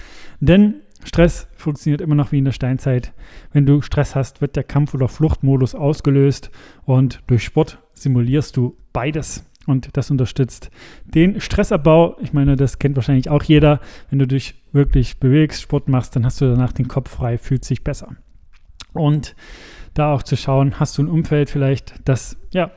denn 0.41 0.75
Stress 1.05 1.49
funktioniert 1.55 2.01
immer 2.01 2.15
noch 2.15 2.33
wie 2.33 2.39
in 2.39 2.45
der 2.45 2.53
Steinzeit. 2.53 3.13
Wenn 3.53 3.67
du 3.67 3.83
Stress 3.83 4.15
hast, 4.15 4.41
wird 4.41 4.57
der 4.57 4.65
Kampf- 4.65 4.95
oder 4.95 5.09
Fluchtmodus 5.09 5.75
ausgelöst 5.75 6.51
und 6.85 7.21
durch 7.27 7.45
Sport 7.45 7.79
simulierst 7.95 8.57
du 8.57 8.77
beides. 8.93 9.47
Und 9.67 9.97
das 9.97 10.11
unterstützt 10.11 10.71
den 11.05 11.41
Stressabbau. 11.41 12.17
Ich 12.21 12.33
meine, 12.33 12.57
das 12.57 12.79
kennt 12.79 12.97
wahrscheinlich 12.97 13.29
auch 13.29 13.43
jeder. 13.43 13.81
Wenn 14.09 14.19
du 14.19 14.27
dich 14.27 14.55
wirklich 14.73 15.21
bewegst, 15.21 15.63
Sport 15.63 15.89
machst, 15.89 16.17
dann 16.17 16.25
hast 16.25 16.41
du 16.41 16.47
danach 16.47 16.73
den 16.73 16.89
Kopf 16.89 17.11
frei, 17.11 17.39
fühlt 17.39 17.65
sich 17.65 17.85
besser. 17.85 18.17
Und 18.93 19.37
da 19.95 20.13
auch 20.15 20.23
zu 20.23 20.37
schauen, 20.37 20.81
hast 20.81 20.99
du 20.99 21.03
ein 21.03 21.09
Umfeld 21.09 21.51
vielleicht, 21.51 21.95
das 22.09 22.37
ja 22.53 22.71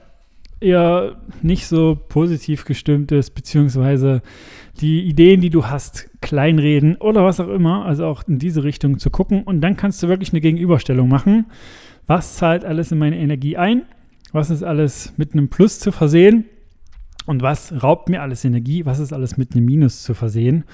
eher 0.64 1.18
nicht 1.42 1.68
so 1.68 2.00
positiv 2.10 2.66
gestimmt 2.66 3.12
ist, 3.12 3.32
beziehungsweise 3.32 4.22
die 4.80 5.04
Ideen, 5.04 5.42
die 5.42 5.50
du 5.50 5.66
hast, 5.66 6.10
kleinreden 6.22 6.96
oder 6.98 7.24
was 7.24 7.40
auch 7.40 7.50
immer, 7.50 7.86
also 7.86 8.06
auch 8.06 8.24
in 8.28 8.40
diese 8.40 8.64
Richtung 8.64 8.98
zu 8.98 9.10
gucken. 9.10 9.44
Und 9.44 9.62
dann 9.62 9.78
kannst 9.78 10.02
du 10.02 10.08
wirklich 10.08 10.32
eine 10.32 10.42
Gegenüberstellung 10.42 11.08
machen. 11.08 11.46
Was 12.08 12.36
zahlt 12.36 12.66
alles 12.66 12.92
in 12.92 12.98
meine 12.98 13.18
Energie 13.18 13.58
ein? 13.58 13.84
Was 14.32 14.50
ist 14.50 14.64
alles 14.64 15.14
mit 15.18 15.34
einem 15.34 15.50
Plus 15.50 15.80
zu 15.80 15.92
versehen? 15.92 16.46
und 17.26 17.42
was 17.42 17.84
raubt 17.84 18.10
mir 18.10 18.22
alles 18.22 18.44
Energie, 18.44 18.86
was 18.86 19.00
ist 19.00 19.14
alles 19.14 19.38
mit 19.38 19.54
einem 19.54 19.66
Minus 19.66 20.04
zu 20.04 20.14
versehen. 20.14 20.66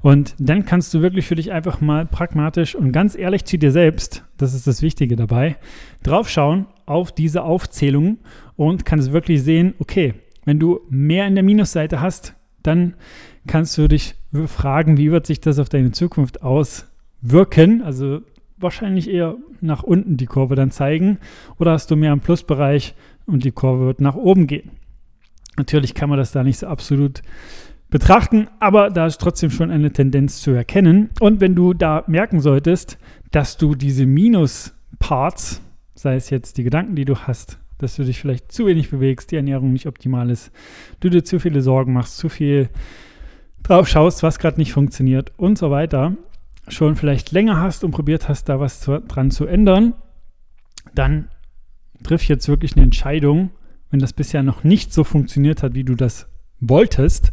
Und 0.00 0.34
dann 0.38 0.64
kannst 0.64 0.94
du 0.94 1.02
wirklich 1.02 1.26
für 1.26 1.34
dich 1.34 1.52
einfach 1.52 1.80
mal 1.80 2.06
pragmatisch 2.06 2.74
und 2.74 2.92
ganz 2.92 3.16
ehrlich 3.16 3.44
zu 3.44 3.58
dir 3.58 3.72
selbst, 3.72 4.24
das 4.36 4.54
ist 4.54 4.66
das 4.66 4.82
Wichtige 4.82 5.16
dabei, 5.16 5.56
draufschauen 6.02 6.66
auf 6.88 7.12
diese 7.12 7.42
Aufzählung 7.42 8.18
und 8.56 8.84
kannst 8.84 9.12
wirklich 9.12 9.42
sehen, 9.42 9.74
okay, 9.78 10.14
wenn 10.44 10.58
du 10.58 10.80
mehr 10.88 11.26
in 11.26 11.34
der 11.34 11.44
Minusseite 11.44 12.00
hast, 12.00 12.34
dann 12.62 12.94
kannst 13.46 13.76
du 13.78 13.88
dich 13.88 14.14
fragen, 14.46 14.96
wie 14.96 15.10
wird 15.10 15.26
sich 15.26 15.40
das 15.40 15.58
auf 15.58 15.68
deine 15.68 15.92
Zukunft 15.92 16.42
auswirken? 16.42 17.82
Also 17.82 18.20
wahrscheinlich 18.56 19.08
eher 19.10 19.36
nach 19.60 19.82
unten 19.82 20.16
die 20.16 20.26
Kurve 20.26 20.54
dann 20.54 20.70
zeigen 20.70 21.18
oder 21.58 21.72
hast 21.72 21.90
du 21.90 21.96
mehr 21.96 22.12
im 22.12 22.20
Plusbereich 22.20 22.94
und 23.26 23.44
die 23.44 23.52
Kurve 23.52 23.86
wird 23.86 24.00
nach 24.00 24.16
oben 24.16 24.46
gehen. 24.46 24.70
Natürlich 25.56 25.94
kann 25.94 26.08
man 26.08 26.18
das 26.18 26.32
da 26.32 26.44
nicht 26.44 26.58
so 26.58 26.66
absolut 26.66 27.22
betrachten, 27.90 28.48
aber 28.60 28.90
da 28.90 29.06
ist 29.06 29.20
trotzdem 29.20 29.50
schon 29.50 29.70
eine 29.70 29.92
Tendenz 29.92 30.40
zu 30.40 30.50
erkennen. 30.52 31.10
Und 31.20 31.40
wenn 31.40 31.54
du 31.54 31.74
da 31.74 32.04
merken 32.06 32.40
solltest, 32.40 32.98
dass 33.30 33.56
du 33.56 33.74
diese 33.74 34.06
Minus-Parts, 34.06 35.62
sei 35.98 36.14
es 36.14 36.30
jetzt 36.30 36.58
die 36.58 36.62
Gedanken, 36.62 36.94
die 36.94 37.04
du 37.04 37.16
hast, 37.16 37.58
dass 37.78 37.96
du 37.96 38.04
dich 38.04 38.20
vielleicht 38.20 38.52
zu 38.52 38.66
wenig 38.66 38.90
bewegst, 38.90 39.32
die 39.32 39.36
Ernährung 39.36 39.72
nicht 39.72 39.86
optimal 39.86 40.30
ist, 40.30 40.52
du 41.00 41.10
dir 41.10 41.24
zu 41.24 41.40
viele 41.40 41.60
Sorgen 41.60 41.92
machst, 41.92 42.18
zu 42.18 42.28
viel 42.28 42.68
drauf 43.64 43.88
schaust, 43.88 44.22
was 44.22 44.38
gerade 44.38 44.58
nicht 44.58 44.72
funktioniert 44.72 45.32
und 45.36 45.58
so 45.58 45.72
weiter, 45.72 46.16
schon 46.68 46.94
vielleicht 46.94 47.32
länger 47.32 47.60
hast 47.60 47.82
und 47.82 47.90
probiert 47.90 48.28
hast, 48.28 48.48
da 48.48 48.60
was 48.60 48.80
zu, 48.80 49.00
dran 49.00 49.32
zu 49.32 49.46
ändern, 49.46 49.94
dann 50.94 51.30
triff 52.04 52.22
jetzt 52.28 52.48
wirklich 52.48 52.76
eine 52.76 52.84
Entscheidung, 52.84 53.50
wenn 53.90 53.98
das 53.98 54.12
bisher 54.12 54.44
noch 54.44 54.62
nicht 54.62 54.92
so 54.92 55.02
funktioniert 55.02 55.64
hat, 55.64 55.74
wie 55.74 55.84
du 55.84 55.96
das 55.96 56.28
wolltest, 56.60 57.32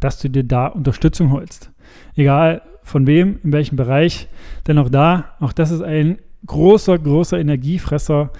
dass 0.00 0.18
du 0.18 0.28
dir 0.28 0.42
da 0.42 0.66
Unterstützung 0.66 1.30
holst. 1.30 1.70
Egal 2.16 2.62
von 2.82 3.06
wem, 3.06 3.38
in 3.44 3.52
welchem 3.52 3.76
Bereich, 3.76 4.28
denn 4.66 4.78
auch 4.78 4.88
da, 4.88 5.36
auch 5.38 5.52
das 5.52 5.70
ist 5.70 5.82
ein 5.82 6.18
großer, 6.46 6.98
großer 6.98 7.38
Energiefresser, 7.38 8.30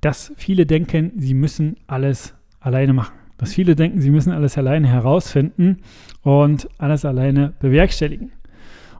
dass 0.00 0.32
viele 0.36 0.66
denken, 0.66 1.12
sie 1.16 1.34
müssen 1.34 1.76
alles 1.86 2.34
alleine 2.60 2.92
machen. 2.92 3.14
Dass 3.38 3.54
viele 3.54 3.74
denken, 3.74 4.00
sie 4.00 4.10
müssen 4.10 4.32
alles 4.32 4.56
alleine 4.56 4.88
herausfinden 4.88 5.78
und 6.22 6.68
alles 6.78 7.04
alleine 7.04 7.54
bewerkstelligen. 7.60 8.32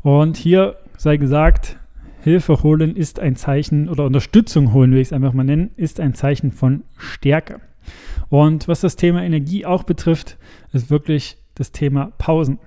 Und 0.02 0.36
hier 0.36 0.76
sei 0.96 1.16
gesagt, 1.16 1.78
Hilfe 2.22 2.62
holen 2.62 2.96
ist 2.96 3.18
ein 3.18 3.36
Zeichen 3.36 3.88
oder 3.88 4.04
Unterstützung 4.04 4.72
holen, 4.72 4.92
will 4.92 5.00
ich 5.00 5.08
es 5.08 5.12
einfach 5.12 5.32
mal 5.32 5.44
nennen, 5.44 5.70
ist 5.76 5.98
ein 5.98 6.14
Zeichen 6.14 6.52
von 6.52 6.84
Stärke. 6.96 7.60
Und 8.28 8.68
was 8.68 8.80
das 8.80 8.96
Thema 8.96 9.22
Energie 9.22 9.66
auch 9.66 9.82
betrifft, 9.82 10.38
ist 10.72 10.90
wirklich 10.90 11.36
das 11.54 11.72
Thema 11.72 12.12
Pausen. 12.18 12.58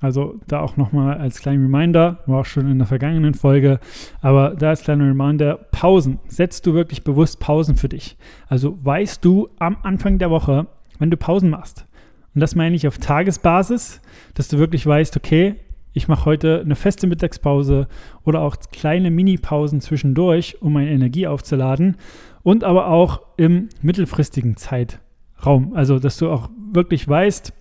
Also 0.00 0.38
da 0.46 0.60
auch 0.60 0.76
nochmal 0.76 1.18
als 1.18 1.40
kleinen 1.40 1.62
Reminder, 1.62 2.18
war 2.26 2.40
auch 2.40 2.44
schon 2.44 2.70
in 2.70 2.78
der 2.78 2.86
vergangenen 2.86 3.34
Folge, 3.34 3.80
aber 4.20 4.50
da 4.50 4.68
als 4.68 4.82
kleiner 4.82 5.04
Reminder, 5.04 5.56
Pausen. 5.72 6.18
Setzt 6.28 6.66
du 6.66 6.74
wirklich 6.74 7.02
bewusst 7.02 7.40
Pausen 7.40 7.76
für 7.76 7.88
dich. 7.88 8.16
Also 8.46 8.78
weißt 8.82 9.24
du 9.24 9.48
am 9.58 9.78
Anfang 9.82 10.18
der 10.18 10.30
Woche, 10.30 10.66
wenn 10.98 11.10
du 11.10 11.16
Pausen 11.16 11.50
machst. 11.50 11.86
Und 12.34 12.40
das 12.40 12.54
meine 12.54 12.76
ich 12.76 12.86
auf 12.86 12.98
Tagesbasis, 12.98 14.02
dass 14.34 14.48
du 14.48 14.58
wirklich 14.58 14.86
weißt, 14.86 15.16
okay, 15.16 15.56
ich 15.94 16.08
mache 16.08 16.26
heute 16.26 16.60
eine 16.60 16.76
feste 16.76 17.06
Mittagspause 17.06 17.88
oder 18.22 18.42
auch 18.42 18.56
kleine 18.70 19.10
Mini-Pausen 19.10 19.80
zwischendurch, 19.80 20.60
um 20.60 20.74
meine 20.74 20.90
Energie 20.90 21.26
aufzuladen 21.26 21.96
und 22.42 22.64
aber 22.64 22.88
auch 22.88 23.22
im 23.38 23.70
mittelfristigen 23.80 24.58
Zeitraum. 24.58 25.72
Also, 25.72 25.98
dass 25.98 26.18
du 26.18 26.30
auch 26.30 26.50
wirklich 26.70 27.08
weißt, 27.08 27.54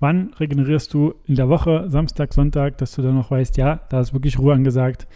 wann 0.00 0.32
regenerierst 0.38 0.92
du 0.92 1.14
in 1.26 1.36
der 1.36 1.48
Woche, 1.48 1.84
Samstag, 1.88 2.32
Sonntag, 2.32 2.78
dass 2.78 2.92
du 2.92 3.02
dann 3.02 3.14
noch 3.14 3.30
weißt, 3.30 3.56
ja, 3.56 3.80
da 3.90 4.00
ist 4.00 4.12
wirklich 4.12 4.38
Ruhe 4.38 4.54
angesagt. 4.54 5.06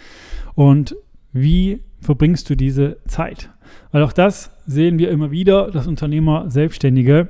Und 0.54 0.94
wie 1.32 1.80
verbringst 2.00 2.48
du 2.48 2.54
diese 2.54 2.98
Zeit? 3.06 3.50
Weil 3.90 4.02
auch 4.02 4.12
das 4.12 4.50
sehen 4.66 4.98
wir 4.98 5.10
immer 5.10 5.30
wieder, 5.30 5.70
dass 5.70 5.86
Unternehmer, 5.86 6.50
Selbstständige 6.50 7.28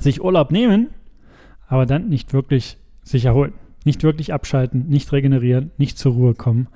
sich 0.00 0.22
Urlaub 0.22 0.50
nehmen, 0.50 0.88
aber 1.68 1.86
dann 1.86 2.08
nicht 2.08 2.32
wirklich 2.32 2.78
sich 3.02 3.26
erholen, 3.26 3.52
nicht 3.84 4.02
wirklich 4.02 4.32
abschalten, 4.32 4.88
nicht 4.88 5.12
regenerieren, 5.12 5.70
nicht 5.76 5.98
zur 5.98 6.12
Ruhe 6.14 6.34
kommen. 6.34 6.68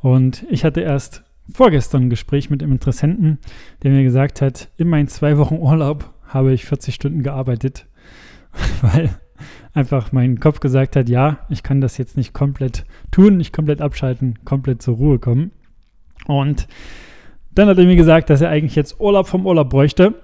Und 0.00 0.44
ich 0.50 0.64
hatte 0.64 0.80
erst 0.80 1.24
vorgestern 1.52 2.04
ein 2.04 2.10
Gespräch 2.10 2.50
mit 2.50 2.62
einem 2.62 2.72
Interessenten, 2.72 3.38
der 3.82 3.90
mir 3.90 4.02
gesagt 4.02 4.40
hat, 4.40 4.68
in 4.76 4.88
meinen 4.88 5.08
zwei 5.08 5.38
Wochen 5.38 5.56
Urlaub 5.56 6.12
habe 6.26 6.52
ich 6.52 6.64
40 6.64 6.94
Stunden 6.94 7.22
gearbeitet, 7.22 7.86
weil 8.82 9.10
einfach 9.74 10.12
mein 10.12 10.40
Kopf 10.40 10.60
gesagt 10.60 10.96
hat, 10.96 11.08
ja, 11.08 11.40
ich 11.50 11.62
kann 11.62 11.80
das 11.80 11.98
jetzt 11.98 12.16
nicht 12.16 12.32
komplett 12.32 12.86
tun, 13.10 13.36
nicht 13.36 13.52
komplett 13.52 13.82
abschalten, 13.82 14.38
komplett 14.44 14.80
zur 14.80 14.96
Ruhe 14.96 15.18
kommen. 15.18 15.50
Und 16.26 16.68
dann 17.54 17.68
hat 17.68 17.78
er 17.78 17.84
mir 17.84 17.96
gesagt, 17.96 18.30
dass 18.30 18.40
er 18.40 18.50
eigentlich 18.50 18.76
jetzt 18.76 19.00
Urlaub 19.00 19.26
vom 19.26 19.46
Urlaub 19.46 19.70
bräuchte. 19.70 20.14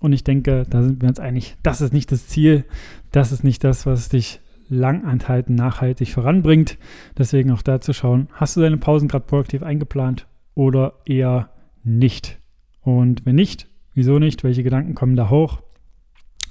Und 0.00 0.12
ich 0.12 0.22
denke, 0.22 0.64
da 0.68 0.82
sind 0.82 1.02
wir 1.02 1.08
uns 1.08 1.18
einig, 1.18 1.56
das 1.62 1.80
ist 1.80 1.92
nicht 1.92 2.12
das 2.12 2.28
Ziel, 2.28 2.64
das 3.10 3.32
ist 3.32 3.42
nicht 3.42 3.64
das, 3.64 3.84
was 3.84 4.10
dich 4.10 4.40
langanhalten, 4.68 5.54
nachhaltig 5.54 6.12
voranbringt. 6.12 6.78
Deswegen 7.16 7.50
auch 7.50 7.62
da 7.62 7.80
zu 7.80 7.92
schauen, 7.92 8.28
hast 8.32 8.56
du 8.56 8.60
deine 8.60 8.76
Pausen 8.76 9.08
gerade 9.08 9.24
proaktiv 9.24 9.62
eingeplant 9.62 10.26
oder 10.54 10.94
eher 11.04 11.48
nicht? 11.82 12.38
Und 12.82 13.26
wenn 13.26 13.36
nicht, 13.36 13.66
wieso 13.94 14.18
nicht? 14.18 14.44
Welche 14.44 14.62
Gedanken 14.62 14.94
kommen 14.94 15.16
da 15.16 15.30
hoch? 15.30 15.62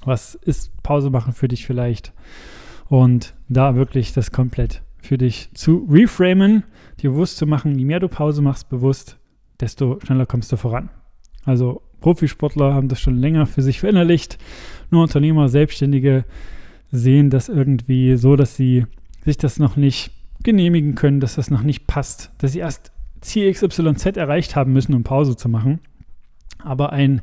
Was 0.08 0.36
ist 0.36 0.72
Pause 0.84 1.10
machen 1.10 1.34
für 1.34 1.50
dich 1.50 1.66
vielleicht? 1.66 2.14
Und 2.88 3.36
da 3.50 3.76
wirklich 3.76 4.14
das 4.14 4.32
komplett 4.32 4.82
für 5.02 5.18
dich 5.18 5.50
zu 5.54 5.86
reframen, 5.92 6.64
dir 7.02 7.10
bewusst 7.12 7.36
zu 7.36 7.46
machen, 7.46 7.78
je 7.78 7.84
mehr 7.84 8.00
du 8.00 8.08
Pause 8.08 8.42
machst, 8.42 8.70
bewusst, 8.70 9.18
desto 9.60 10.00
schneller 10.00 10.26
kommst 10.26 10.50
du 10.54 10.56
voran. 10.56 10.88
Also 11.44 11.82
Profisportler 12.00 12.74
haben 12.74 12.88
das 12.88 13.02
schon 13.02 13.18
länger 13.18 13.48
für 13.48 13.62
sich 13.62 13.82
verinnerlicht. 13.82 14.38
Nur 14.92 15.04
Unternehmer, 15.04 15.50
Selbstständige 15.50 16.24
sehen 16.90 17.30
das 17.30 17.50
irgendwie 17.50 18.16
so, 18.16 18.38
dass 18.38 18.56
sie 18.56 18.86
sich 19.26 19.38
das 19.38 19.60
noch 19.60 19.76
nicht 19.76 20.12
genehmigen 20.42 20.96
können, 20.96 21.20
dass 21.20 21.36
das 21.36 21.52
noch 21.52 21.64
nicht 21.64 21.86
passt, 21.86 22.32
dass 22.38 22.54
sie 22.54 22.60
erst 22.60 22.94
Ziel 23.20 23.52
XYZ 23.52 24.16
erreicht 24.16 24.56
haben 24.56 24.72
müssen, 24.72 24.94
um 24.94 25.04
Pause 25.04 25.36
zu 25.36 25.50
machen. 25.50 25.82
Aber 26.64 26.92
ein 26.92 27.22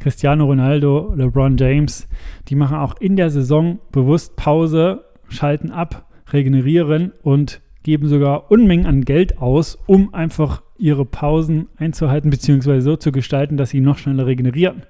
Cristiano 0.00 0.44
Ronaldo, 0.44 1.12
LeBron 1.14 1.56
James, 1.56 2.08
die 2.48 2.54
machen 2.54 2.76
auch 2.76 2.96
in 3.00 3.16
der 3.16 3.30
Saison 3.30 3.78
bewusst 3.92 4.36
Pause, 4.36 5.04
schalten 5.28 5.70
ab, 5.70 6.06
regenerieren 6.32 7.12
und 7.22 7.60
geben 7.82 8.08
sogar 8.08 8.50
Unmengen 8.50 8.86
an 8.86 9.04
Geld 9.04 9.38
aus, 9.38 9.78
um 9.86 10.12
einfach 10.12 10.62
ihre 10.78 11.04
Pausen 11.04 11.68
einzuhalten, 11.76 12.30
beziehungsweise 12.30 12.82
so 12.82 12.96
zu 12.96 13.12
gestalten, 13.12 13.56
dass 13.56 13.70
sie 13.70 13.80
noch 13.80 13.98
schneller 13.98 14.26
regenerieren. 14.26 14.82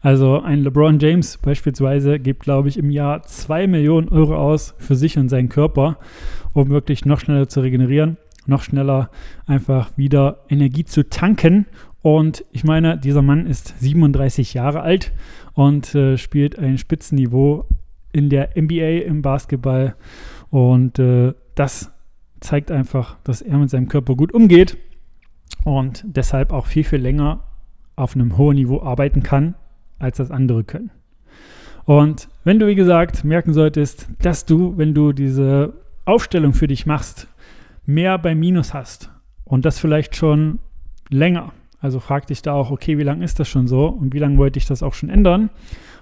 Also 0.00 0.40
ein 0.40 0.62
LeBron 0.62 0.98
James 0.98 1.38
beispielsweise 1.38 2.18
gibt, 2.18 2.42
glaube 2.42 2.68
ich, 2.68 2.78
im 2.78 2.90
Jahr 2.90 3.22
2 3.22 3.66
Millionen 3.66 4.08
Euro 4.08 4.36
aus 4.36 4.74
für 4.78 4.96
sich 4.96 5.18
und 5.18 5.28
seinen 5.28 5.48
Körper, 5.48 5.98
um 6.52 6.70
wirklich 6.70 7.04
noch 7.04 7.20
schneller 7.20 7.48
zu 7.48 7.60
regenerieren, 7.60 8.16
noch 8.46 8.62
schneller 8.62 9.10
einfach 9.46 9.90
wieder 9.96 10.44
Energie 10.48 10.84
zu 10.84 11.08
tanken 11.08 11.66
und 12.06 12.44
ich 12.52 12.62
meine, 12.62 12.96
dieser 12.96 13.20
Mann 13.20 13.46
ist 13.46 13.80
37 13.80 14.54
Jahre 14.54 14.82
alt 14.82 15.10
und 15.54 15.92
äh, 15.96 16.16
spielt 16.16 16.56
ein 16.56 16.78
Spitzenniveau 16.78 17.66
in 18.12 18.30
der 18.30 18.50
NBA 18.54 19.04
im 19.08 19.22
Basketball. 19.22 19.96
Und 20.50 21.00
äh, 21.00 21.34
das 21.56 21.90
zeigt 22.38 22.70
einfach, 22.70 23.16
dass 23.24 23.42
er 23.42 23.58
mit 23.58 23.70
seinem 23.70 23.88
Körper 23.88 24.14
gut 24.14 24.32
umgeht 24.32 24.76
und 25.64 26.04
deshalb 26.06 26.52
auch 26.52 26.66
viel, 26.66 26.84
viel 26.84 27.00
länger 27.00 27.42
auf 27.96 28.14
einem 28.14 28.38
hohen 28.38 28.54
Niveau 28.54 28.80
arbeiten 28.82 29.24
kann, 29.24 29.56
als 29.98 30.18
das 30.18 30.30
andere 30.30 30.62
können. 30.62 30.92
Und 31.86 32.28
wenn 32.44 32.60
du, 32.60 32.68
wie 32.68 32.76
gesagt, 32.76 33.24
merken 33.24 33.52
solltest, 33.52 34.06
dass 34.22 34.46
du, 34.46 34.78
wenn 34.78 34.94
du 34.94 35.12
diese 35.12 35.72
Aufstellung 36.04 36.54
für 36.54 36.68
dich 36.68 36.86
machst, 36.86 37.26
mehr 37.84 38.16
bei 38.16 38.36
Minus 38.36 38.74
hast 38.74 39.10
und 39.42 39.64
das 39.64 39.80
vielleicht 39.80 40.14
schon 40.14 40.60
länger, 41.10 41.52
also 41.86 42.00
frag 42.00 42.26
dich 42.26 42.42
da 42.42 42.52
auch, 42.52 42.72
okay, 42.72 42.98
wie 42.98 43.04
lange 43.04 43.24
ist 43.24 43.38
das 43.38 43.48
schon 43.48 43.68
so 43.68 43.86
und 43.86 44.12
wie 44.12 44.18
lange 44.18 44.38
wollte 44.38 44.58
ich 44.58 44.66
das 44.66 44.82
auch 44.82 44.92
schon 44.92 45.08
ändern? 45.08 45.50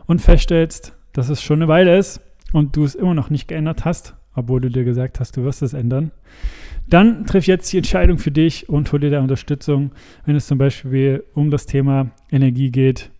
Und 0.06 0.22
feststellst, 0.22 0.94
dass 1.12 1.28
es 1.28 1.42
schon 1.42 1.58
eine 1.58 1.68
Weile 1.68 1.98
ist 1.98 2.22
und 2.54 2.74
du 2.74 2.84
es 2.84 2.94
immer 2.94 3.12
noch 3.12 3.28
nicht 3.28 3.48
geändert 3.48 3.84
hast, 3.84 4.14
obwohl 4.34 4.62
du 4.62 4.70
dir 4.70 4.84
gesagt 4.84 5.20
hast, 5.20 5.36
du 5.36 5.44
wirst 5.44 5.60
es 5.60 5.74
ändern. 5.74 6.10
Dann 6.88 7.26
triff 7.26 7.46
jetzt 7.46 7.70
die 7.70 7.76
Entscheidung 7.76 8.16
für 8.16 8.30
dich 8.30 8.70
und 8.70 8.90
hol 8.92 9.00
dir 9.00 9.10
da 9.10 9.20
Unterstützung, 9.20 9.92
wenn 10.24 10.36
es 10.36 10.46
zum 10.46 10.56
Beispiel 10.56 11.22
um 11.34 11.50
das 11.50 11.66
Thema 11.66 12.10
Energie 12.32 12.70
geht, 12.70 13.10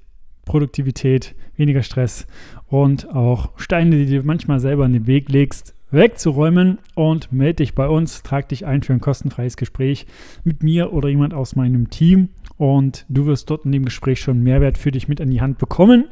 Produktivität, 0.47 1.35
weniger 1.57 1.83
Stress 1.83 2.27
und 2.67 3.11
auch 3.11 3.51
Steine, 3.57 4.07
die 4.07 4.07
du 4.07 4.23
manchmal 4.23 4.59
selber 4.59 4.87
in 4.87 4.95
den 4.95 5.07
Weg 5.07 5.29
legst, 5.29 5.75
wegzuräumen 5.91 6.79
und 6.95 7.31
melde 7.31 7.57
dich 7.57 7.75
bei 7.75 7.89
uns, 7.89 8.23
trag 8.23 8.49
dich 8.49 8.65
ein 8.65 8.83
für 8.83 8.95
ein 8.95 9.01
kostenfreies 9.01 9.59
Gespräch 9.59 10.07
mit 10.45 10.63
mir 10.63 10.95
oder 10.95 11.11
jemand 11.11 11.35
aus 11.35 11.57
meinem 11.57 11.91
Team 11.91 12.31
und 12.57 13.05
du 13.09 13.27
wirst 13.27 13.51
dort 13.51 13.65
in 13.65 13.73
dem 13.73 13.85
Gespräch 13.85 14.21
schon 14.21 14.43
Mehrwert 14.43 14.79
für 14.79 14.91
dich 14.91 15.09
mit 15.09 15.21
an 15.21 15.31
die 15.31 15.41
Hand 15.41 15.59
bekommen 15.59 16.09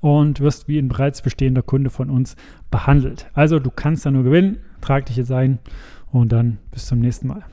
und 0.00 0.40
wirst 0.40 0.68
wie 0.68 0.78
ein 0.78 0.88
bereits 0.88 1.22
bestehender 1.22 1.62
Kunde 1.62 1.90
von 1.90 2.10
uns 2.10 2.36
behandelt. 2.70 3.30
Also 3.34 3.58
du 3.58 3.70
kannst 3.70 4.04
da 4.04 4.10
nur 4.10 4.24
gewinnen, 4.24 4.58
trag 4.80 5.06
dich 5.06 5.16
jetzt 5.16 5.32
ein 5.32 5.58
und 6.12 6.32
dann 6.32 6.58
bis 6.70 6.86
zum 6.86 6.98
nächsten 6.98 7.28
Mal. 7.28 7.44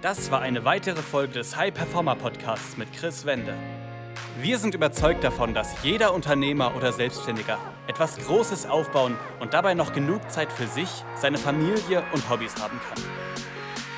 Das 0.00 0.32
war 0.32 0.40
eine 0.40 0.64
weitere 0.64 1.00
Folge 1.00 1.34
des 1.34 1.56
High 1.56 1.72
Performer 1.72 2.16
Podcasts 2.16 2.76
mit 2.76 2.92
Chris 2.92 3.24
Wende. 3.24 3.54
Wir 4.40 4.58
sind 4.58 4.74
überzeugt 4.74 5.22
davon, 5.22 5.54
dass 5.54 5.82
jeder 5.84 6.14
Unternehmer 6.14 6.74
oder 6.76 6.92
Selbstständiger 6.92 7.58
etwas 7.86 8.16
Großes 8.18 8.66
aufbauen 8.66 9.14
und 9.40 9.54
dabei 9.54 9.74
noch 9.74 9.92
genug 9.92 10.28
Zeit 10.30 10.50
für 10.50 10.66
sich, 10.66 10.88
seine 11.14 11.38
Familie 11.38 12.02
und 12.12 12.28
Hobbys 12.28 12.56
haben 12.60 12.80
kann. 12.88 13.21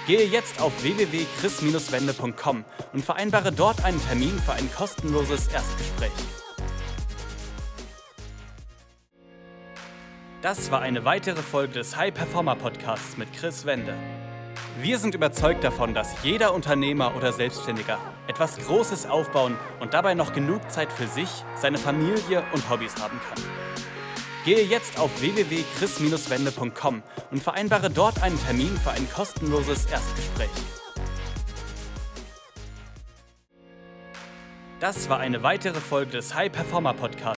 Gehe 0.07 0.27
jetzt 0.27 0.61
auf 0.61 0.83
www.chris-wende.com 0.83 2.65
und 2.93 3.05
vereinbare 3.05 3.53
dort 3.53 3.83
einen 3.85 4.03
Termin 4.07 4.39
für 4.39 4.53
ein 4.53 4.71
kostenloses 4.75 5.49
Erstgespräch. 5.49 6.11
Das 10.43 10.71
war 10.71 10.83
eine 10.83 11.07
weitere 11.07 11.41
Folge 11.41 11.73
des 11.73 11.97
High 11.97 12.13
Performer 12.13 12.55
Podcasts 12.55 13.17
mit 13.17 13.33
Chris 13.33 13.65
Wende. 13.65 13.95
Wir 14.79 14.99
sind 14.99 15.15
überzeugt 15.15 15.65
davon, 15.65 15.95
dass 15.95 16.23
jeder 16.23 16.53
Unternehmer 16.53 17.17
oder 17.17 17.33
Selbstständiger 17.33 17.99
etwas 18.27 18.59
Großes 18.59 19.07
aufbauen 19.07 19.57
und 19.81 19.95
dabei 19.95 20.13
noch 20.13 20.35
genug 20.35 20.71
Zeit 20.71 20.93
für 20.93 21.07
sich, 21.07 21.31
seine 21.57 21.79
Familie 21.79 22.45
und 22.53 22.69
Hobbys 22.69 22.95
haben 23.01 23.19
kann. 23.27 23.74
Gehe 24.45 24.63
jetzt 24.63 24.99
auf 24.99 25.11
www.chris-wende.com 25.21 27.03
und 27.31 27.43
vereinbare 27.43 27.91
dort 27.91 28.23
einen 28.23 28.39
Termin 28.45 28.77
für 28.77 28.91
ein 28.91 29.09
kostenloses 29.11 29.87
Erstgespräch. 29.87 30.51
Das 34.81 35.09
war 35.09 35.19
eine 35.19 35.43
weitere 35.43 35.81
Folge 35.81 36.13
des 36.13 36.35
High 36.35 36.53
Performer 36.53 36.93
Podcasts 36.93 37.34